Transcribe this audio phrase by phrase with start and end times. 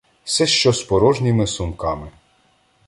[0.25, 2.11] Се що з порожніми сумками